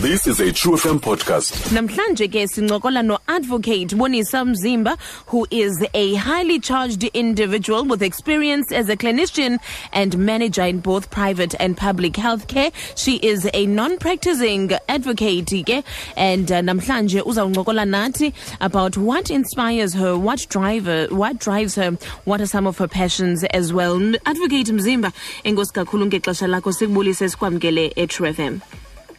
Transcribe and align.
This 0.00 0.26
is 0.26 0.40
a 0.40 0.50
Tru 0.50 0.72
FM 0.76 0.98
podcast. 1.00 1.52
Namhlanje 1.76 2.26
ke 2.34 2.42
sincokola 2.50 3.04
no-advocate 3.04 3.88
Boniswa 3.90 4.40
Mzimba 4.48 4.98
who 5.26 5.46
is 5.50 5.84
a 5.92 6.14
highly 6.14 6.58
charged 6.58 7.04
individual 7.04 7.84
with 7.84 8.02
experience 8.02 8.72
as 8.72 8.88
a 8.88 8.96
clinician 8.96 9.58
and 9.92 10.16
manager 10.16 10.62
in 10.62 10.80
both 10.80 11.10
private 11.10 11.54
and 11.60 11.76
public 11.76 12.14
healthcare. 12.14 12.72
She 12.96 13.16
is 13.16 13.48
a 13.52 13.66
non-practicing 13.66 14.72
advocate 14.88 15.46
ke 15.66 15.84
and 16.16 16.50
uh, 16.50 16.62
namhlanje 16.62 17.20
uzawuncokola 17.22 17.84
nathi 17.86 18.32
about 18.60 18.96
what 18.96 19.30
inspires 19.30 19.92
her, 19.94 20.16
what 20.16 20.46
driver, 20.48 21.08
what 21.10 21.38
drives 21.40 21.74
her, 21.74 21.90
what 22.24 22.40
are 22.40 22.46
some 22.46 22.66
of 22.66 22.78
her 22.78 22.88
passions 22.88 23.44
as 23.44 23.72
well. 23.72 23.96
Advocate 24.24 24.68
Mzimba, 24.68 25.12
enkosi 25.44 25.72
kakhulu 25.72 26.06
ngexesha 26.06 26.46
lakho 26.48 26.72
sikubulise 26.72 27.28
sikwamkele 27.28 27.92
e-Tru 27.96 28.32
FM. 28.34 28.60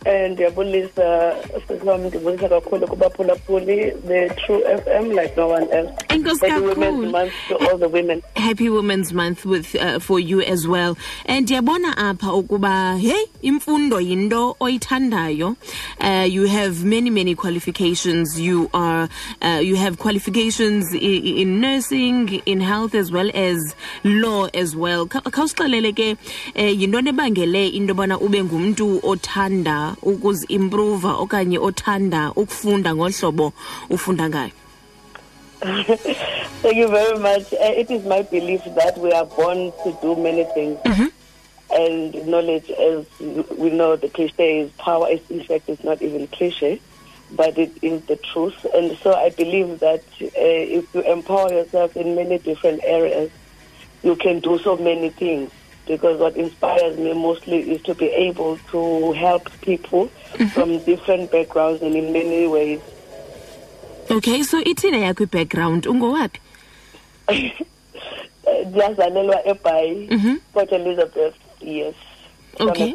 Um 0.05 0.31
ndiyabulisa 0.31 1.35
sisam 1.67 2.05
ndibulisa 2.05 2.49
kakhulu 2.49 2.87
kubaphulaphuli 2.87 3.91
the 4.07 4.29
true 4.29 4.63
f 4.65 4.87
m 4.87 5.11
like 5.11 5.33
no 5.37 5.47
one 5.47 5.67
else. 5.71 5.91
Enkosi 6.09 6.47
happy 6.49 6.61
women's 6.65 6.95
kakhulu. 6.95 7.11
month 7.11 7.33
to 7.47 7.55
all 7.69 7.77
the 7.77 7.87
women. 7.89 8.21
Happy 8.35 8.69
women's 8.69 9.13
month 9.13 9.45
with 9.45 9.75
uh, 9.75 9.99
for 9.99 10.19
you 10.19 10.41
as 10.41 10.67
well. 10.67 10.97
And 11.25 11.45
ndiyabona 11.47 11.97
apha 11.97 12.33
ukuba 12.33 12.97
hey 12.97 13.25
imfundo 13.41 13.99
yinto 14.01 14.55
oyithandayo. 14.59 15.55
Uh, 15.99 16.25
you 16.29 16.47
have 16.47 16.83
many 16.83 17.09
many 17.09 17.35
qualifications. 17.35 18.39
You 18.39 18.69
are 18.73 19.07
uh, 19.41 19.59
you 19.61 19.75
have 19.75 19.97
qualifications 19.99 20.93
in, 20.93 21.25
in 21.37 21.61
nursing 21.61 22.41
in 22.45 22.59
health 22.61 22.95
as 22.95 23.11
well 23.11 23.29
as 23.33 23.75
law 24.03 24.45
as 24.53 24.75
well. 24.75 25.05
Kha- 25.05 25.21
khawusixelele 25.21 25.93
ke 25.93 26.17
um 26.55 26.79
yintoni 26.79 27.09
ebangele 27.11 27.71
into 27.73 27.93
yobana 27.93 28.19
ube 28.19 28.43
ngumntu 28.43 28.99
othanda 29.03 29.90
ukuzi-improva 30.01 31.17
okanye 31.17 31.59
othanda 31.59 32.31
ukufunda 32.35 32.95
ngohlobo 32.95 33.53
ufunda 33.89 34.29
ngayo? 34.29 34.51
Thank 35.61 36.75
you 36.77 36.87
very 36.87 37.17
much. 37.19 37.53
Uh, 37.53 37.73
it 37.77 37.91
is 37.91 38.03
my 38.05 38.23
belief 38.23 38.63
that 38.75 38.97
we 38.97 39.11
are 39.11 39.25
born 39.25 39.71
to 39.83 39.97
do 40.01 40.15
many 40.15 40.43
things. 40.55 40.79
And 41.73 42.27
knowledge 42.27 42.69
as 42.71 43.05
we 43.19 43.69
know 43.69 43.95
the 43.95 44.09
cliche 44.09 44.61
is 44.61 44.71
power 44.71 45.07
is 45.09 45.21
in 45.29 45.43
fact 45.43 45.69
it's 45.69 45.83
not 45.83 46.01
even 46.01 46.27
cliche 46.27 46.81
but 47.31 47.57
it 47.57 47.71
is 47.81 48.01
the 48.07 48.17
truth. 48.17 48.65
And 48.73 48.97
so 48.97 49.13
i 49.13 49.29
believe 49.29 49.79
that 49.79 50.03
uh, 50.21 50.27
if 50.35 50.93
you 50.93 51.01
empower 51.01 51.49
yourself 51.53 51.95
in 51.95 52.15
many 52.15 52.39
different 52.39 52.81
areas 52.83 53.31
you 54.03 54.17
can 54.17 54.41
do 54.41 54.59
so 54.59 54.75
many 54.75 55.09
things 55.11 55.49
because 55.87 56.19
what 56.19 56.35
inspires 56.35 56.97
me 56.97 57.13
mostly 57.13 57.71
is 57.71 57.81
to 57.83 57.93
be 57.95 58.05
able 58.05 58.57
to 58.71 59.11
help 59.13 59.49
people 59.61 60.05
mm-hmm. 60.33 60.47
from 60.47 60.79
different 60.79 61.31
backgrounds 61.31 61.81
and 61.81 61.95
in 61.95 62.13
many 62.13 62.47
ways. 62.47 62.79
okay 64.09 64.43
so 64.43 64.61
ithini 64.61 65.01
yakho 65.01 65.23
i-background 65.23 65.87
ungowaphi 65.87 66.39
Ndiyazalelwa 68.65 69.47
eBhayi, 69.47 70.07
mm-hmm. 70.07 70.35
Port 70.53 70.71
Elizabeth, 70.71 71.35
yes. 71.61 71.95
Okay. 72.59 72.93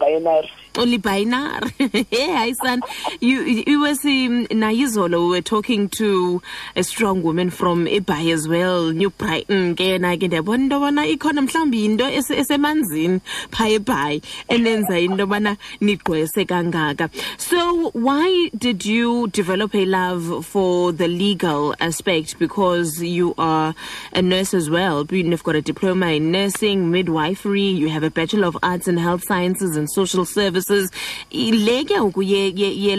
Binary. 0.76 0.96
Olibainar. 0.96 1.72
hey, 2.10 2.32
hi, 2.34 2.52
son. 2.52 2.82
You, 3.20 3.42
you 3.42 3.80
was 3.80 4.04
um, 4.04 4.46
Nayizolo. 4.48 5.24
We 5.24 5.30
were 5.36 5.42
talking 5.42 5.88
to 5.90 6.42
a 6.74 6.82
strong 6.82 7.22
woman 7.22 7.50
from 7.50 7.86
Ebay 7.86 8.32
as 8.32 8.48
well, 8.48 8.90
New 8.90 9.10
Brighton. 9.10 9.74
Ke 9.76 9.98
na 10.00 10.16
ke 10.16 10.28
ndiyabona 10.28 10.56
into 10.64 10.76
yobana 10.76 11.06
ikhona 11.06 11.42
mhlawumbi 11.42 11.84
into 11.84 12.04
ese- 12.04 12.36
esemanzini 12.36 13.20
phaa 13.50 13.68
eBay 13.78 14.22
enenza 14.48 14.98
into 15.02 15.24
yobana 15.26 15.56
nigqwese 15.80 16.46
kangaka. 16.46 17.10
So 17.38 17.90
why 17.90 18.50
did 18.56 18.84
you 18.84 19.28
develop 19.28 19.74
a 19.74 19.84
love 19.84 20.44
for 20.46 20.92
the 20.92 21.08
legal 21.08 21.74
aspect? 21.80 22.38
Because 22.38 23.02
you 23.02 23.34
are 23.38 23.74
a 24.12 24.22
nurse 24.22 24.54
as 24.54 24.70
well. 24.70 25.06
You've 25.10 25.42
got 25.44 25.56
a 25.56 25.62
diploma 25.62 26.08
in 26.08 26.30
nursing, 26.30 26.90
midwifery. 26.90 27.62
You 27.62 27.88
have 27.88 28.02
a 28.02 28.10
bachelor 28.10 28.46
of 28.48 28.56
arts 28.62 28.88
in 28.88 28.96
health 28.96 29.24
sciences 29.24 29.76
and 29.76 29.90
social 29.90 30.24
services. 30.24 30.65
Le 30.68 31.84
ke 31.84 31.94
ngoku 31.94 32.22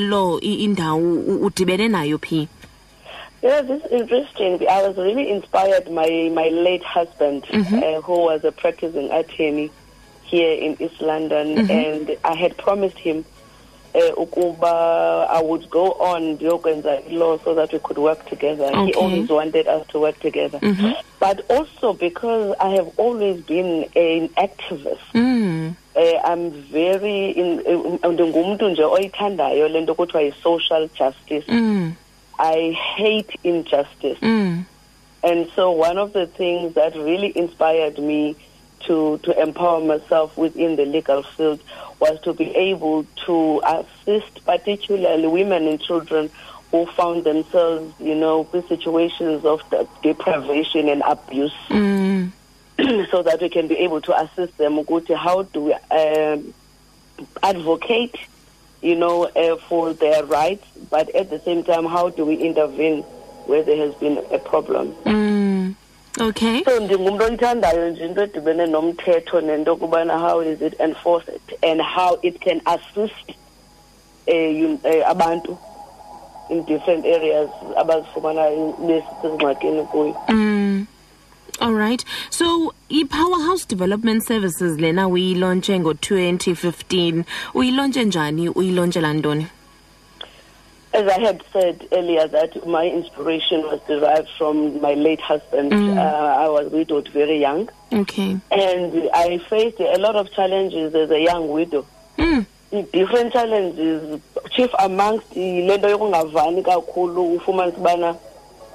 law 0.09 0.39
indawo 0.39 1.41
udibene 1.43 1.89
nayo 1.89 2.17
phi? 2.17 2.47
Yeah, 3.43 3.61
this 3.61 3.83
is 3.85 3.91
interesting. 3.91 4.65
I 4.67 4.87
was 4.87 4.97
really 4.97 5.29
inspired 5.29 5.85
by 5.93 6.29
my 6.33 6.49
late 6.49 6.83
husband, 6.83 7.43
uh, 7.53 8.01
who 8.01 8.19
was 8.23 8.43
a 8.45 8.51
practicing 8.51 9.11
attorney 9.11 9.69
here 10.23 10.53
in 10.53 10.81
East 10.81 11.01
London, 11.01 11.69
and 11.69 12.17
I 12.23 12.35
had 12.35 12.57
promised 12.57 12.97
him 12.97 13.25
uh, 13.95 13.99
ukuba 14.17 15.27
I 15.29 15.41
would 15.41 15.69
go 15.69 15.91
on 15.93 16.37
ndiyokwenza 16.37 17.03
law 17.11 17.37
so 17.43 17.53
that 17.55 17.71
we 17.73 17.79
could 17.79 17.97
work 17.97 18.25
together. 18.29 18.69
He 18.85 18.93
always 18.93 19.29
wanted 19.29 19.67
us 19.67 19.85
to 19.87 19.99
work 19.99 20.19
together. 20.19 20.59
But 21.19 21.45
also 21.49 21.93
because 21.93 22.55
I 22.59 22.69
have 22.75 22.91
always 22.97 23.41
been 23.41 23.83
an 23.95 24.29
activist. 24.37 25.01
Mm. 25.13 25.46
Uh, 25.97 26.19
I'm 26.23 26.51
very 26.51 27.31
in 27.31 27.59
uh, 28.03 28.11
ndingumntu 28.11 28.69
nje 28.69 28.83
oyithandayo 28.83 29.67
lento 29.67 29.95
kuthiwa 29.95 30.21
yi-social 30.23 30.89
justice. 30.99 31.51
Mm. 31.51 31.93
I 32.39 32.71
hate 32.71 33.39
injustice. 33.43 34.19
Mm. 34.21 34.63
And 35.23 35.47
so 35.55 35.71
one 35.71 35.97
of 35.97 36.13
the 36.13 36.27
things 36.27 36.75
that 36.75 36.95
really 36.95 37.31
inspired 37.35 37.97
me 37.97 38.35
to, 38.81 39.17
to 39.23 39.41
empower 39.41 39.81
myself 39.81 40.37
within 40.37 40.75
the 40.75 40.85
legal 40.85 41.23
field 41.23 41.59
was 41.99 42.19
to 42.21 42.33
be 42.33 42.55
able 42.55 43.05
to 43.25 43.61
assist 43.65 44.45
particularly 44.45 45.27
women 45.27 45.67
and 45.67 45.81
children 45.81 46.29
who 46.71 46.85
found 46.85 47.23
themselves, 47.23 47.91
you 47.99 48.13
know, 48.13 48.47
in 48.53 48.67
situations 48.67 49.43
of 49.45 49.61
deprivation 50.03 50.89
and 50.89 51.01
abuse 51.07 51.53
Mm. 51.69 51.96
so 53.11 53.23
that 53.23 53.41
we 53.41 53.49
can 53.49 53.67
be 53.67 53.75
able 53.79 54.01
to 54.01 54.19
assist 54.19 54.57
them. 54.57 54.77
Ukuthi, 54.77 55.15
How 55.15 55.43
do 55.43 55.61
we 55.61 55.73
um, 55.73 56.53
advocate, 57.43 58.15
you 58.81 58.95
know, 58.95 59.25
uh, 59.25 59.57
for 59.67 59.93
their 59.93 60.23
rights, 60.23 60.65
but 60.89 61.13
at 61.15 61.29
the 61.29 61.39
same 61.39 61.63
time, 61.63 61.85
how 61.85 62.09
do 62.09 62.25
we 62.25 62.35
intervene 62.35 63.01
where 63.45 63.63
there 63.63 63.77
has 63.77 63.95
been 63.95 64.23
a 64.31 64.39
problem? 64.39 64.93
Mm. 65.05 65.75
Okay. 66.19 66.63
So 66.63 66.79
ndingumntu 66.79 67.23
oyithandayo 67.23 67.89
nje 67.89 68.05
into 68.05 68.21
edibene 68.21 68.65
nomthetho 68.65 69.41
nento 69.41 69.75
kubana 69.75 70.19
how 70.19 70.39
is 70.39 70.61
it 70.61 70.79
enforced 70.79 71.53
and 71.61 71.81
how 71.81 72.17
it 72.23 72.39
can 72.41 72.61
assist 72.65 73.37
uh, 74.27 74.33
uh, 74.33 75.11
abantu 75.11 75.57
in 76.49 76.63
different 76.63 77.05
areas 77.05 77.49
abazifumanayo 77.77 78.73
besisengxakini 78.79 79.83
kuyo. 79.83 80.15
Mm. 80.29 80.56
All 81.59 81.73
right. 81.73 82.03
So, 82.29 82.73
i-Powerhouse 82.89 83.65
Development 83.65 84.23
Services 84.23 84.79
lena 84.79 85.07
uyilontshe 85.07 85.79
ngo-2015. 85.79 87.23
Uyilontshe 87.53 88.03
njani? 88.05 88.49
Uyilontshe 88.49 89.01
ntoni? 89.01 89.47
As 90.93 91.07
I 91.07 91.19
had 91.19 91.43
said 91.53 91.87
earlier, 91.91 92.27
that 92.27 92.65
my 92.65 92.85
inspiration 92.87 93.61
was 93.63 93.79
derived 93.87 94.29
from 94.37 94.81
my 94.81 94.93
late 94.93 95.19
husband. 95.21 95.73
Uh, 95.73 96.01
I 96.01 96.47
was 96.49 96.71
widowed 96.71 97.07
very 97.09 97.39
young, 97.41 97.69
Okay. 97.93 98.37
and 98.51 99.09
I 99.13 99.37
faced 99.49 99.79
a 99.79 99.97
lot 99.99 100.15
of 100.15 100.31
challenges 100.31 100.95
as 100.95 101.11
a 101.11 101.19
young 101.19 101.49
widow. 101.49 101.85
Mm. 102.17 102.45
different 102.91 103.31
challenges 103.31 104.19
chief 104.51 104.69
amongst 104.79 105.29
the 105.33 105.61
nto 105.61 105.89
yokungavani 105.89 106.63
kakhulu 106.63 107.33
ufumanisa 107.35 107.77
ubana 107.77 108.15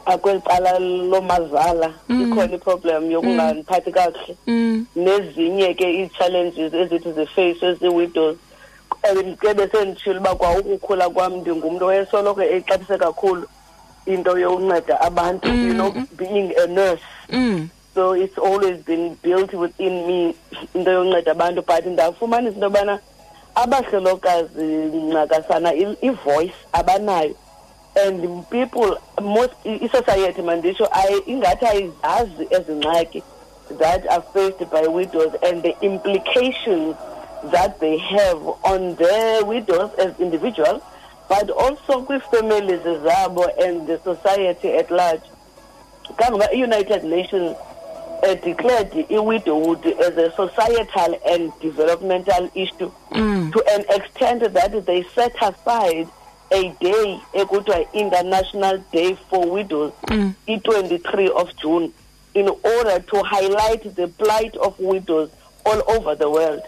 akweli 0.07 0.41
cala 0.41 0.79
lomazala 0.79 1.93
ikhona 2.09 2.55
iproblem 2.55 3.11
yokungandiphathi 3.11 3.93
kakuhle 3.93 4.37
Mm. 4.47 4.87
nezinye 4.97 5.75
ke 5.75 5.85
ii-challenges 5.95 6.75
ezithi 6.75 7.13
zifeyiswe 7.13 7.75
zii-widows 7.75 8.37
and 9.11 9.37
ke 9.39 9.55
besenditshile 9.55 10.19
uba 10.19 10.35
kwa 10.35 10.59
ukukhula 10.59 11.11
kwam 11.11 11.37
ndingumntu 11.37 11.87
oyesoloko 11.87 12.43
exabise 12.43 12.99
kakhulu 12.99 13.47
into 14.07 14.39
yokunceda 14.39 15.01
abantu 15.01 15.49
you 15.49 15.75
know 15.75 15.91
being 16.17 16.53
a 16.65 16.67
nurse. 16.67 17.03
Mm. 17.31 17.69
so 17.95 18.17
it's 18.17 18.39
always 18.39 18.79
been 18.85 19.17
built 19.23 19.53
within 19.55 20.07
me 20.07 20.35
into 20.75 20.91
yokunceda 20.91 21.31
abantu 21.33 21.63
but 21.63 21.87
ndafumanisa 21.87 22.55
into 22.55 22.65
yobana 22.65 22.99
abahlelokazi 23.55 24.65
ncakasana 24.65 25.75
i-voice 25.75 26.55
abanayo 26.73 27.35
and 27.97 28.45
people 28.51 28.97
most 29.21 29.53
i-society 29.65 30.43
manditsho 30.43 30.85
ayi- 30.91 31.23
ingathi 31.27 31.67
ayizazi 31.67 32.47
ezi 32.51 32.73
ngxaki 32.73 33.23
that 33.79 34.07
are 34.11 34.23
faced 34.35 34.65
by 34.71 34.87
widows 34.87 35.33
and 35.43 35.63
the 35.63 35.75
implications 35.81 36.97
that 37.51 37.79
they 37.81 37.99
have 37.99 38.39
on 38.65 38.97
their 38.97 39.45
widows 39.45 39.91
as 39.99 40.13
individuals 40.21 40.83
but 41.29 41.51
also 41.51 42.03
kwii-families 42.03 42.81
zabo 43.03 43.45
and 43.65 43.87
the 43.87 43.99
society 44.05 44.69
at 44.77 44.91
large. 44.91 45.23
Kangoba 46.17 46.49
i-united 46.53 47.05
nations 47.05 47.57
uh, 48.23 48.35
declared 48.35 48.93
i-widowhood 49.11 49.87
as 49.87 50.17
a 50.19 50.31
societal 50.37 51.19
and 51.27 51.53
developmental 51.61 52.51
issue. 52.55 52.91
To 53.53 53.65
an 53.71 53.85
extent 53.89 54.53
that 54.53 54.85
they 54.87 55.03
set 55.15 55.35
aside 55.43 56.09
a 56.53 56.69
day 56.81 57.21
ekuthiwa 57.33 57.93
international 57.93 58.79
day 58.93 59.15
for 59.31 59.47
widows 59.51 59.93
i-23 60.47 61.29
of 61.31 61.55
june 61.57 61.93
in 62.35 62.49
order 62.49 63.01
to 63.01 63.23
highlight 63.23 63.95
the 63.97 64.09
plight 64.09 64.57
of 64.57 64.79
widows 64.81 65.31
all 65.65 65.83
over 65.97 66.15
the 66.15 66.29
world. 66.31 66.63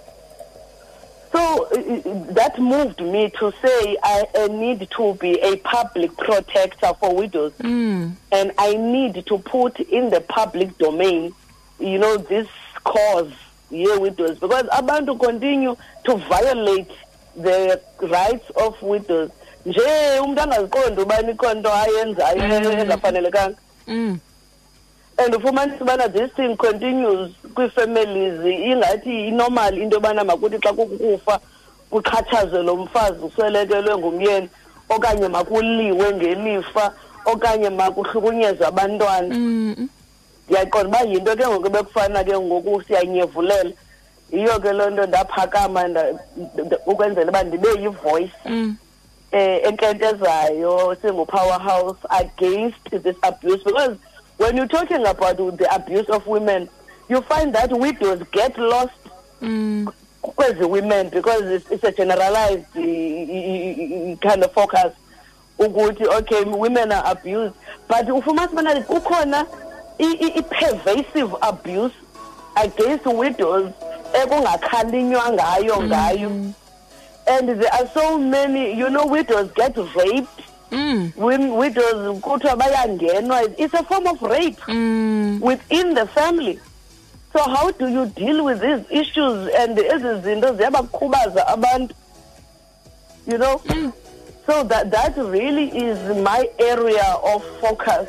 So 1.33 1.41
uh, 1.41 2.11
uh, 2.11 2.33
that 2.35 2.59
moved 2.61 3.01
me 3.01 3.31
to 3.41 3.51
say 3.63 3.97
I, 4.03 4.25
I 4.37 4.49
need 4.49 4.89
to 4.97 5.15
be 5.15 5.33
a 5.41 5.57
public 5.57 6.17
protector 6.17 6.93
for 7.01 7.15
widows, 7.15 7.53
and 7.61 8.53
I 8.59 8.75
need 8.77 9.25
to 9.27 9.39
put 9.39 9.81
in 9.81 10.11
the 10.11 10.21
public 10.21 10.79
domain, 10.79 11.33
you 11.81 11.99
know, 11.99 12.19
this 12.19 12.47
cause 12.85 13.33
here 13.71 13.99
widows. 13.99 14.39
Because 14.39 14.67
abantu 14.67 15.19
continue 15.19 15.77
to 16.05 16.17
violate 16.17 16.91
the 17.37 17.81
rights 18.03 18.49
of 18.57 18.81
widows. 18.83 19.31
Nje 19.67 19.81
umuntu 20.23 20.41
angaziqondi 20.43 21.01
ubani 21.03 21.33
ikhona 21.33 21.53
into 21.53 21.73
ayenzayo 21.75 22.71
engafanelekanga 22.81 23.57
Mm. 23.87 24.19
and 25.19 25.35
ufumanisa 25.35 25.81
ubana 25.85 26.09
this 26.09 26.31
thing 26.37 26.57
continues 26.57 27.31
kwii-families 27.55 28.41
ingathi 28.45 29.29
inormal 29.29 29.79
into 29.79 29.97
yobana 29.97 30.25
makuthi 30.25 30.59
xa 30.59 30.73
kukufa 30.73 31.41
kuxhatshazwe 31.91 32.63
lo 32.63 32.77
mfazi 32.77 33.19
uswelekelwe 33.25 33.99
ngumyeni 33.99 34.49
okanye 34.89 35.29
makuliwe 35.29 36.13
ngelifa 36.13 36.93
okanye 37.25 37.71
makuhlukunyezwe 37.71 38.67
abantwana 38.67 39.35
Mm. 39.35 39.89
ndiyaqonda 40.49 40.89
uba 40.89 41.01
yinto 41.11 41.37
ke 41.37 41.47
ngoku 41.49 41.71
bekufana 41.71 42.25
ke 42.25 42.39
ngoku 42.39 42.83
siyanyevulela 42.83 43.71
yiyo 44.33 44.61
ke 44.61 44.73
loo 44.73 44.91
nto 44.91 45.07
ndaphakama 45.07 45.89
nda- 45.89 46.13
nda- 46.57 46.79
ukwenzela 46.87 47.31
uba 47.31 47.43
ndibe 47.43 47.69
yivoice 47.81 48.33
Mm. 48.47 48.77
Eh 49.35 49.61
enkentezayo 49.69 50.97
singu-powerhouse 51.03 51.99
against 52.11 52.85
this 53.03 53.17
abuse 53.23 53.65
because 53.65 53.97
when 54.39 54.57
you're 54.57 54.69
talking 54.69 55.07
about 55.07 55.37
the 55.59 55.67
abuse 55.75 56.09
of 56.09 56.27
women 56.27 56.69
you 57.09 57.21
find 57.23 57.53
that 57.55 57.71
widows 57.73 58.21
get 58.33 58.57
lost 58.59 58.93
Mm. 59.43 59.87
kwezi 60.23 60.65
women 60.65 61.09
because 61.11 61.43
it's, 61.57 61.71
it's 61.71 61.85
a 61.85 61.93
generalized 61.93 62.65
uh, 62.77 64.17
kind 64.21 64.43
of 64.45 64.53
focus. 64.55 64.93
Ukuthi 65.59 66.07
okay 66.07 66.45
women 66.45 66.93
are 66.93 67.03
abused 67.13 67.55
but 67.89 68.07
ufumanisa 68.09 68.53
ubana 68.53 68.81
kukhona 68.81 69.47
i-pervasive 69.99 71.35
abuse 71.43 71.93
against 72.57 73.07
widows 73.07 73.71
ekungakhalinywa 74.23 75.31
ngayo 75.33 75.83
ngayo 75.83 76.31
and 77.27 77.49
there 77.49 77.73
are 77.73 77.89
so 77.95 78.19
many 78.19 78.75
you 78.79 78.89
know 78.91 79.07
widows 79.07 79.51
get 79.55 79.77
raped 79.97 80.41
Mm. 80.71 81.15
when 81.17 81.55
widows 81.55 82.21
it's 83.59 83.75
a 83.75 83.83
form 83.85 84.07
of 84.07 84.21
rape 84.23 84.59
Mm. 84.67 85.41
within 85.41 85.95
the 85.95 86.07
family 86.07 86.59
so 87.33 87.39
how 87.43 87.71
do 87.71 87.87
you 87.89 88.07
deal 88.07 88.45
with 88.45 88.61
these 88.61 88.83
issues 88.91 89.49
and 89.55 89.79
ezi 89.79 90.21
zinto 90.23 90.55
ziyabakhubaza 90.57 91.47
abantu 91.49 91.95
you 93.27 93.39
know 93.39 93.61
so 94.47 94.65
that 94.65 94.91
that 94.91 95.17
really 95.17 95.69
is 95.69 95.99
my 96.17 96.49
area 96.59 97.17
of 97.35 97.43
focus 97.61 98.09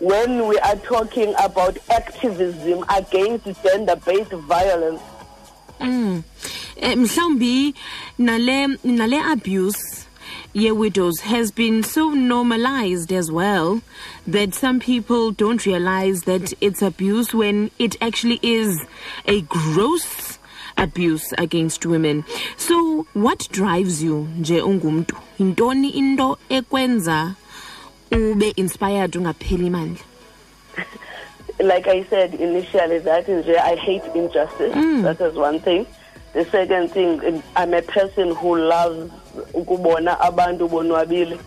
when 0.00 0.46
we 0.46 0.58
are 0.58 0.76
talking 0.76 1.34
about 1.38 1.76
activism 1.90 2.84
against 2.96 3.44
gender 3.62 3.96
based 3.96 4.32
violence 4.48 5.00
Mm. 5.80 6.22
Eh, 6.76 6.96
mhlawumbi 6.96 7.74
nale 8.18 8.78
nale 8.84 9.20
abuse 9.32 10.06
ye 10.54 10.72
widows 10.72 11.20
has 11.20 11.52
been 11.52 11.82
so 11.82 12.10
normalized 12.10 13.12
as 13.12 13.30
well 13.30 13.80
that 14.26 14.54
some 14.54 14.80
people 14.80 15.30
don't 15.30 15.66
realize 15.66 16.22
that 16.22 16.52
it's 16.60 16.82
abuse 16.82 17.32
when 17.32 17.70
it 17.78 17.96
actually 18.00 18.40
is 18.42 18.80
a 19.26 19.40
gross 19.42 20.38
abuse 20.76 21.32
against 21.38 21.86
women 21.86 22.24
so 22.56 23.06
what 23.14 23.48
drives 23.50 24.02
you 24.02 24.28
nje 24.38 24.60
ungumntu 24.62 25.16
yintoni 25.38 25.90
into 25.90 26.38
ekwenza 26.48 27.34
ube 28.12 28.48
inspired 28.56 29.16
ungapheli 29.16 29.70
mandla 29.70 30.04
like 31.60 31.86
I 31.86 32.02
said 32.10 32.34
initially, 32.34 32.98
that 32.98 33.28
is 33.28 33.46
where 33.46 33.60
I 33.62 33.76
hate 33.76 34.02
injustice. 34.14 34.74
That 35.02 35.20
is 35.20 35.34
one 35.36 35.60
thing. 35.60 35.86
The 36.34 36.44
second 36.46 36.90
thing, 36.90 37.42
I'm 37.54 37.72
a 37.74 37.82
person 37.82 38.34
who 38.34 38.58
loves 38.58 39.12
ukubona 39.54 40.18
abantu 40.18 40.68
bonwabile, 40.68 41.38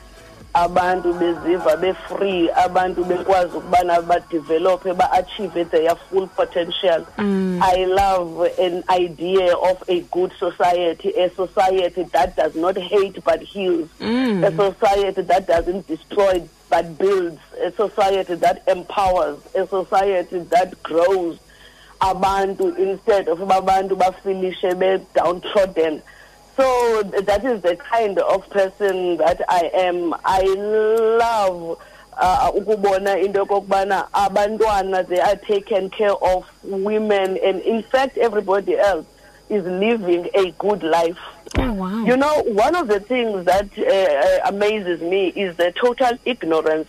abantu 0.55 1.13
beziva 1.13 1.75
be-free, 1.81 2.49
abantu 2.55 3.03
bekwazi 3.03 3.57
ukubana 3.57 4.01
badevelophe, 4.01 4.97
ba-achieve 4.97 5.69
their 5.71 5.93
full 6.09 6.27
potential. 6.27 7.05
Mm. 7.17 7.59
I 7.61 7.83
love 7.83 8.39
an 8.57 8.83
idea 8.89 9.53
of 9.55 9.83
a 9.89 9.99
good 10.03 10.31
society, 10.39 11.09
a 11.15 11.29
society 11.35 12.03
that 12.13 12.37
does 12.37 12.55
not 12.55 12.77
hate 12.77 13.21
but 13.25 13.41
heals, 13.41 13.89
mm. 13.99 14.47
a 14.47 14.55
society 14.55 15.21
that 15.21 15.47
doesn't 15.47 15.85
destroy 15.87 16.47
but 16.69 16.97
builds, 16.97 17.39
a 17.61 17.71
society 17.73 18.35
that 18.35 18.63
empowers, 18.67 19.37
a 19.53 19.67
society 19.67 20.39
that 20.39 20.81
grows 20.81 21.39
abantu 22.01 22.77
instead 22.77 23.27
of 23.27 23.39
abantu 23.39 23.95
bafilishe 23.97 24.77
be-downtrodden. 24.79 26.01
So 26.55 27.03
that 27.03 27.45
is 27.45 27.61
the 27.61 27.75
kind 27.75 28.17
of 28.17 28.49
person 28.49 29.17
that 29.17 29.41
I 29.47 29.69
am. 29.73 30.15
I 30.25 30.41
love 30.43 31.79
uh, 32.17 32.51
ukubona 32.55 33.23
into 33.23 33.45
yokokubana 33.45 34.09
abantwana 34.11 35.07
they 35.07 35.19
are 35.19 35.35
taken 35.35 35.89
care 35.89 36.15
of 36.15 36.49
women 36.63 37.37
and 37.37 37.61
in 37.61 37.83
fact 37.83 38.17
everybody 38.17 38.75
else 38.75 39.05
is 39.49 39.63
living 39.65 40.27
a 40.33 40.49
good 40.57 40.81
life 40.81 41.19
oh 41.59 41.73
wow 41.73 42.03
you 42.05 42.17
know, 42.17 42.43
one 42.43 42.75
of 42.75 42.87
the 42.87 42.99
things 42.99 43.45
that 43.45 43.69
uh, 43.77 43.83
uh, 43.83 44.49
amazes 44.49 45.01
me 45.01 45.27
is 45.27 45.55
the 45.57 45.71
total 45.73 46.17
ignorance 46.25 46.87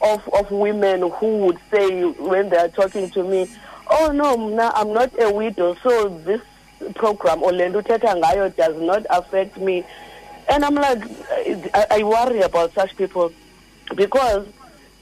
of, 0.00 0.28
of 0.34 0.50
women 0.50 1.10
who 1.10 1.38
would 1.38 1.58
say 1.70 2.04
when 2.04 2.48
they 2.50 2.56
are 2.56 2.68
talking 2.68 3.08
to 3.10 3.22
me, 3.22 3.48
oh 3.90 4.12
no, 4.12 4.36
mna, 4.36 4.72
I'm 4.74 4.92
not 4.92 5.10
a 5.20 5.30
widow, 5.30 5.74
so 5.82 6.08
this 6.08 6.40
program, 6.94 7.42
Orlando 7.42 7.80
Teta 7.80 8.06
Ngayo, 8.08 8.54
does 8.56 8.80
not 8.80 9.06
affect 9.10 9.56
me. 9.58 9.84
And 10.48 10.64
I'm 10.64 10.74
like, 10.74 11.02
I, 11.74 11.86
I 11.90 12.02
worry 12.02 12.40
about 12.40 12.74
such 12.74 12.96
people 12.96 13.32
because 13.94 14.46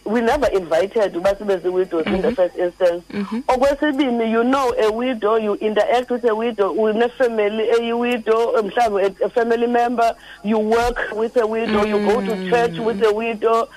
we 0.04 0.20
never 0.20 0.46
invited 0.46 1.14
ubasebezi 1.14 1.70
widows 1.72 2.06
in 2.06 2.22
the 2.22 2.28
mm-hmm. 2.28 2.34
first 2.34 2.56
instance. 2.56 3.04
Mm-hmm. 3.10 3.38
Okwesibini 3.48 4.30
you 4.30 4.42
know 4.44 4.72
a 4.78 4.90
widow 4.90 5.36
you 5.36 5.54
interact 5.54 6.10
with 6.10 6.24
a 6.24 6.34
widow 6.34 6.72
une-family 6.72 7.68
eyi-widow 7.78 8.62
mhlawumbe 8.62 9.20
a, 9.20 9.24
a 9.24 9.28
family 9.28 9.66
member 9.66 10.14
you 10.42 10.58
work 10.58 11.12
with 11.12 11.36
a 11.36 11.46
widow 11.46 11.84
you 11.84 11.98
go 11.98 12.20
to 12.20 12.32
mm. 12.32 12.50
church 12.50 12.78
with 12.78 13.02
a 13.04 13.12
widow 13.12 13.68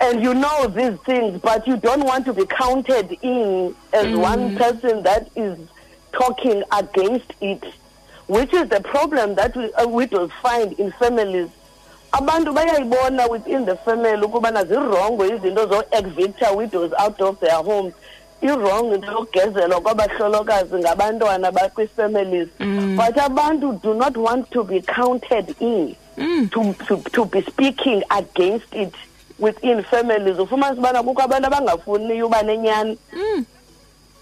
and 0.00 0.22
you 0.22 0.34
know 0.34 0.66
these 0.68 0.98
things 1.00 1.40
but 1.40 1.66
you 1.66 1.76
don't 1.76 2.04
want 2.04 2.24
to 2.24 2.32
be 2.32 2.46
counted 2.46 3.12
in 3.22 3.74
as 3.92 4.06
mm-hmm. 4.06 4.20
one 4.20 4.56
person 4.56 5.02
that 5.02 5.28
is 5.36 5.58
talking 6.12 6.62
against 6.72 7.32
it 7.40 7.62
which 8.30 8.54
is 8.54 8.68
the 8.68 8.80
problem 8.80 9.34
that 9.34 9.56
we, 9.56 9.72
uh, 9.72 9.88
widows 9.88 10.30
find 10.40 10.72
in 10.74 10.92
families. 10.92 11.48
Abantu 12.12 12.54
bayayibona 12.54 13.28
within 13.28 13.64
the 13.64 13.74
family 13.76 14.24
ukubana 14.24 14.64
zirongo 14.64 15.26
izinto 15.26 15.66
zo-evictor 15.66 16.56
widows 16.56 16.92
out 16.96 17.20
of 17.20 17.40
their 17.40 17.56
homes. 17.56 17.92
Irongo 18.40 18.94
into 18.94 19.10
yokugezelwa 19.10 19.80
kwabahlolokazi 19.80 20.76
ngabantwana 20.76 21.50
bakwi-families. 21.52 22.48
Mm. 22.60 22.96
But 22.96 23.16
abantu 23.16 23.82
do 23.82 23.94
not 23.94 24.16
want 24.16 24.48
to 24.52 24.62
be 24.62 24.80
counted 24.80 25.56
in 25.58 25.96
mm. 26.16 26.50
to, 26.52 26.84
to, 26.84 27.02
to 27.10 27.24
be 27.24 27.42
speaking 27.42 28.04
against 28.12 28.72
it 28.72 28.94
within 29.40 29.82
families 29.82 30.38
ufumanisa 30.38 30.78
ubana 30.80 31.02
kukho 31.02 31.22
abantu 31.22 31.46
abangafuniyo 31.46 32.26
uba 32.26 32.42
nenyani. 32.42 32.98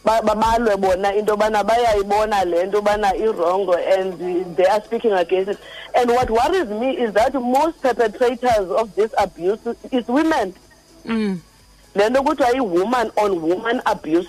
Ba- 0.04 0.22
babalwe 0.22 0.76
bona 0.76 1.14
into 1.14 1.32
yobana 1.32 1.64
bayayibona 1.64 2.44
le 2.44 2.66
nto 2.66 2.78
yobana 2.78 3.14
irongo 3.16 3.74
and 3.74 4.56
they 4.56 4.64
are 4.64 4.80
speaking 4.84 5.12
against 5.12 5.50
it. 5.50 5.58
And 5.94 6.08
what 6.10 6.30
worries 6.30 6.68
me 6.68 6.96
is 6.96 7.12
that 7.14 7.34
most 7.34 7.82
perpetrators 7.82 8.70
of 8.70 8.94
this 8.94 9.10
abuse 9.18 9.58
is 9.90 10.06
women. 10.08 10.54
Mm. 11.04 11.40
le 11.94 12.08
nto 12.10 12.22
kuthiwa 12.22 12.54
i-woman 12.54 13.10
on 13.16 13.42
woman 13.42 13.82
abuse. 13.86 14.28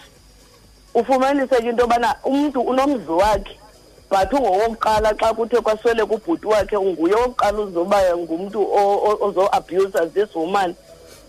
Ufumanise 0.96 1.48
ke 1.62 1.64
into 1.70 1.84
yobana 1.84 2.16
umntu 2.24 2.62
unomzi 2.62 3.12
wakhe 3.12 3.60
but 4.10 4.32
ungowokuqala 4.34 5.14
xa 5.20 5.34
kuthe 5.34 5.62
kwaswele 5.62 6.06
kubhuti 6.06 6.48
wakhe 6.48 6.78
nguye 6.80 7.14
wokuqala 7.16 7.60
uzoba 7.60 7.98
ngumntu 8.18 8.62
o- 8.62 9.02
o- 9.10 9.18
ozo-abusa 9.28 10.06
this 10.14 10.36
woman 10.36 10.76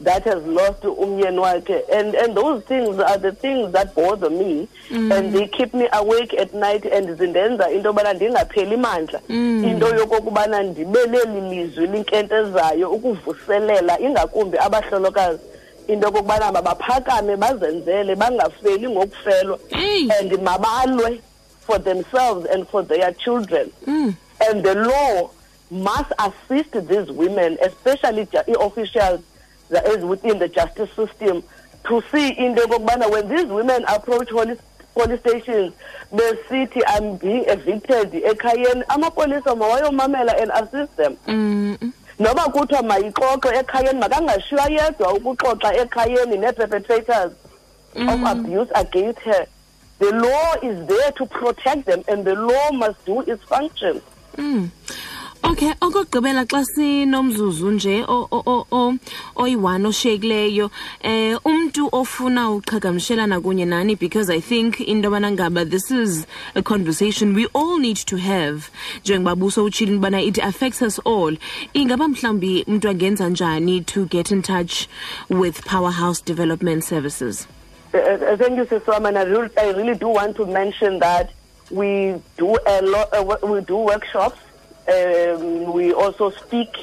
that 0.02 0.24
has 0.24 0.42
lost 0.46 0.82
umyeni 0.84 1.38
wakhe. 1.38 1.82
And 1.92 2.14
and 2.14 2.34
those 2.34 2.62
things 2.64 2.98
are 2.98 3.18
the 3.18 3.32
things 3.32 3.70
that 3.72 3.94
bother 3.94 4.30
me. 4.30 4.66
Mm. 4.90 5.12
and 5.12 5.32
they 5.34 5.46
keep 5.46 5.74
me 5.74 5.88
awake 5.92 6.32
at 6.34 6.54
night 6.54 6.84
and 6.86 7.06
zindenza 7.18 7.70
into 7.70 7.88
yobana 7.92 8.12
ndingapheli 8.14 8.76
mandla. 8.76 9.20
Mm. 9.28 9.64
into 9.64 9.86
yokokubana 9.94 10.62
ndibe 10.62 11.06
leli 11.06 11.40
lizwi 11.40 11.86
linkentezayo 11.86 12.90
ukuvuselela 12.90 14.00
ingakumbi 14.00 14.58
abahlolokazi. 14.58 15.40
Into 15.88 16.06
yokokubana 16.06 16.52
mabaphakame 16.52 17.36
bazenzele 17.36 18.14
bangafeli 18.16 18.88
ngokufelwa. 18.88 19.58
And 20.20 20.32
mabalwe 20.42 21.20
for 21.60 21.78
themselves 21.78 22.46
and 22.46 22.66
for 22.68 22.82
their 22.82 23.12
children 23.12 23.70
mm. 23.86 24.16
and 24.42 24.64
the 24.64 24.74
law 24.74 25.30
must 25.70 26.12
assist 26.18 26.72
these 26.88 27.10
women 27.12 27.56
especially 27.62 28.26
officials 28.60 29.20
that 29.68 29.86
is 29.86 30.04
within 30.04 30.38
the 30.38 30.48
justice 30.48 30.90
system 30.92 31.42
to 31.86 32.02
see 32.10 32.28
into 32.36 32.60
yokokubana 32.62 33.10
when 33.10 33.28
these 33.28 33.46
women 33.46 33.84
approach 33.88 34.28
police, 34.28 34.58
police 34.94 35.20
stations 35.20 35.72
besithi 36.12 36.82
i'm 36.88 37.16
being 37.16 37.44
evicted 37.46 38.12
ekhayeni 38.12 38.82
amapolisa 38.88 39.54
mawayomamela 39.56 40.34
and 40.42 40.50
assist 40.50 40.96
them 40.96 41.16
mm 41.26 41.76
-mm. 41.80 41.92
noba 42.18 42.42
kuthiwa 42.42 42.82
mayixoxe 42.82 43.48
ekhayeni 43.48 44.00
makangashiywa 44.00 44.64
yedwa 44.70 45.14
ukuxoxa 45.14 45.74
ekhayeni 45.76 46.36
nee-perpetrators 46.36 47.32
mm. 47.94 48.08
of 48.08 48.24
abuse 48.24 48.70
against 48.74 49.20
her 49.20 49.46
the 50.00 50.10
law 50.12 50.54
is 50.62 50.86
there 50.86 51.12
to 51.12 51.26
protect 51.26 51.84
them 51.86 52.02
and 52.08 52.24
the 52.24 52.34
law 52.34 52.72
must 52.72 53.04
do 53.04 53.20
its 53.22 53.42
function. 53.44 54.02
Mm. 54.36 54.70
Okay 55.42 55.72
okugqibela 55.80 56.44
xa 56.46 56.64
sinomzuzu 56.64 57.70
nje 57.70 58.04
oyi-one 59.36 59.88
oshiyekileyo 59.88 60.70
eh 61.00 61.38
umntu 61.44 61.88
ofuna 61.92 62.50
uqhagamshelana 62.50 63.40
kunye 63.40 63.64
nani 63.66 63.94
because 63.94 64.28
i 64.28 64.40
think 64.40 64.80
into 64.80 65.08
yobana 65.08 65.32
ngaba 65.32 65.64
this 65.64 65.90
is 65.90 66.26
a 66.54 66.62
conversation 66.62 67.34
we 67.34 67.46
all 67.54 67.78
need 67.78 67.96
to 67.96 68.16
have. 68.16 68.70
Njengoba 69.04 69.34
buso 69.34 69.64
utshile 69.64 69.96
ubana 69.96 70.20
it 70.20 70.38
affects 70.38 70.82
us 70.82 70.98
all. 71.06 71.36
Ingaba 71.74 72.08
mhlawumbi 72.08 72.64
umntu 72.68 72.88
angenza 72.88 73.28
njani 73.28 73.86
to 73.86 74.04
get 74.06 74.30
in 74.30 74.42
touch 74.42 74.88
with 75.30 75.64
powerhouse 75.64 76.20
development 76.20 76.84
services 76.84 77.46
uh, 77.94 77.98
uh, 77.98 78.36
thank 78.36 78.56
you 78.56 78.64
Siswam, 78.64 79.08
and 79.08 79.18
I 79.18 79.22
really, 79.22 79.50
I 79.58 79.70
really 79.70 79.94
do 79.94 80.08
want 80.08 80.36
to 80.36 80.46
mention 80.46 80.98
that 81.00 81.30
we 81.70 82.20
do 82.36 82.58
a 82.66 82.82
lot 82.82 83.08
uh, 83.12 83.46
we 83.46 83.60
do 83.62 83.76
workshops 83.76 84.38
um, 84.90 85.72
we 85.72 85.92
also 85.92 86.30
speak, 86.30 86.76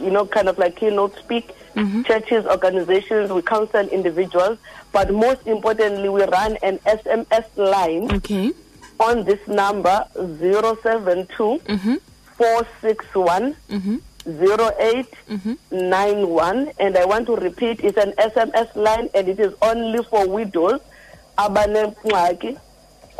you 0.00 0.10
know, 0.10 0.26
kind 0.26 0.48
of 0.48 0.58
like 0.58 0.76
keynote 0.76 1.16
speak. 1.18 1.54
Mm-hmm. 1.74 2.02
Churches, 2.02 2.44
organizations, 2.46 3.30
we 3.30 3.42
counsel 3.42 3.86
individuals, 3.88 4.58
but 4.90 5.12
most 5.12 5.46
importantly, 5.46 6.08
we 6.08 6.24
run 6.24 6.56
an 6.62 6.78
SMS 6.78 7.46
line 7.56 8.12
okay. 8.12 8.52
on 8.98 9.24
this 9.24 9.46
number 9.46 10.04
072 10.14 11.26
mm-hmm. 11.28 11.94
461 12.36 13.54
mm-hmm. 13.70 13.96
0891 14.26 16.72
and 16.78 16.96
I 16.96 17.04
want 17.04 17.26
to 17.26 17.36
repeat 17.36 17.80
it's 17.80 17.98
an 17.98 18.12
SMS 18.12 18.74
line 18.76 19.08
and 19.14 19.28
it 19.28 19.38
is 19.40 19.52
only 19.62 20.02
for 20.04 20.28
widows 20.28 20.80
abanengxaki 21.38 22.58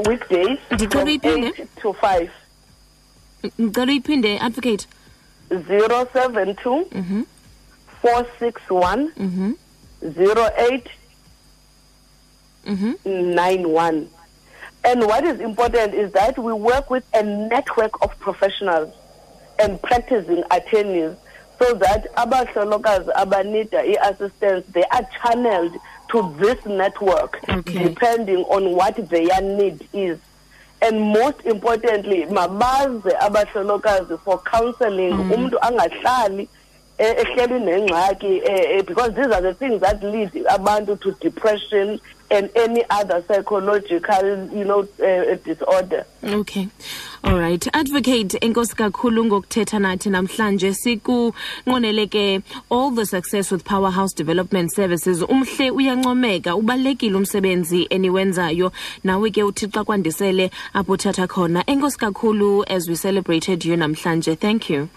weekdays 0.07 0.59
from 0.91 1.09
8 1.09 1.67
to 1.83 1.93
5 1.93 2.31
ngicela 3.61 3.93
uyiphinde 3.93 4.39
advocate. 4.41 4.87
072 5.51 6.85
mhm 6.93 7.25
461 8.03 9.13
mhm 9.17 9.55
08 10.03 10.91
mhm 12.67 12.95
91 13.05 14.09
and 14.85 15.03
what 15.05 15.25
is 15.25 15.41
important 15.41 15.95
is 15.95 16.13
that 16.13 16.39
we 16.39 16.53
work 16.53 16.91
with 16.91 17.05
a 17.15 17.23
network 17.23 18.03
of 18.03 18.19
professionals 18.19 18.89
and 19.59 19.81
practicing 19.83 20.43
attorneys 20.51 21.15
so 21.59 21.75
that 21.75 22.15
abahlolokazi 22.15 23.11
abanida 23.13 23.85
i-assistance 23.85 24.65
they 24.73 24.85
are 24.85 25.07
channeled 25.23 25.73
to 26.09 26.35
this 26.39 26.65
network 26.67 27.39
okay. 27.49 27.85
depending 27.89 28.45
on 28.45 28.73
what 28.73 28.97
their 29.09 29.41
need 29.41 29.87
is 29.93 30.19
and 30.81 31.01
most 31.01 31.41
importantly 31.45 32.25
mabaze 32.27 33.11
abahlolokazi 33.21 34.19
for 34.25 34.39
counseling 34.43 35.13
mm. 35.13 35.33
umuntu 35.33 35.59
angahlali 35.61 36.49
ehleli 36.99 37.61
nengxaki 37.61 38.43
because 38.87 39.15
these 39.15 39.33
are 39.33 39.43
the 39.43 39.55
things 39.55 39.81
that 39.81 40.03
lead 40.03 40.31
abantu 40.49 40.97
to 40.97 41.13
depression 41.21 42.01
and 42.31 42.51
any 42.55 42.85
other 42.91 43.23
psychological 43.27 44.49
you 44.53 44.65
know 44.65 44.87
uh, 45.03 45.35
disorder. 45.45 46.05
Okay. 46.25 46.69
All 47.25 47.39
right. 47.39 47.67
Advocate 47.75 48.39
enkosi 48.41 48.75
kakhulu 48.77 49.25
ngokuthetha 49.25 49.79
nathi 49.79 50.11
namhlanje 50.11 50.75
sikunqonele 50.75 52.07
ke 52.11 52.43
all 52.71 52.91
the 52.91 53.07
success 53.07 53.51
with 53.51 53.65
powerhouse 53.65 54.13
development 54.13 54.73
services. 54.73 55.23
Umhle 55.23 55.71
uyancomeka 55.71 56.57
ubalulekile 56.57 57.17
umsebenzi 57.17 57.87
eniwenzayo. 57.91 58.73
Nawe 59.05 59.31
ke 59.31 59.43
uthi 59.43 59.69
xa 59.69 59.85
kwandisele 59.85 60.51
apho 60.75 60.93
uthatha 60.93 61.27
khona. 61.27 61.65
Enkosi 61.67 61.99
kakhulu 61.99 62.65
as 62.69 62.89
we 62.89 62.95
celebrated 62.95 63.65
you 63.65 63.77
namhlanje. 63.77 64.39
Thank 64.39 64.71
you 64.71 64.89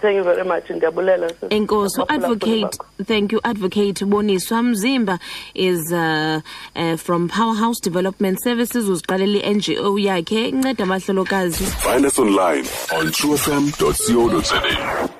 thank 0.00 0.16
you 0.16 0.24
very 0.24 0.44
much 0.44 0.70
ndiyabulela 0.70 1.30
enkosi 1.50 2.02
advocate 2.08 2.78
thank 3.06 3.32
you 3.32 3.40
advocate 3.42 4.04
boniswa 4.04 4.62
mzimba 4.62 5.18
is 5.54 5.92
uh, 5.92 6.40
uh, 6.76 6.96
from 6.96 7.28
powerhouse 7.28 7.80
development 7.80 8.38
services 8.42 8.88
uziqalela 8.88 9.38
i-ngo 9.38 9.98
yakhe 9.98 10.48
inceda 10.48 10.84
abahlolokazi. 10.84 11.64
Find 11.64 12.06
us 12.06 12.18
online 12.18 12.66
on 12.98 13.10
trufm 13.12 13.70
co 13.78 13.92
za 13.92 15.17